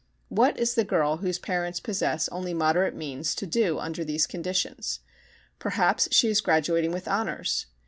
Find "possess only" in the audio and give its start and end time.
1.79-2.55